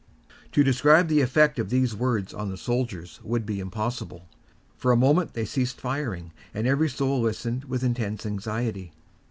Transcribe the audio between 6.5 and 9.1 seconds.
and every soul listened with intense anxiety.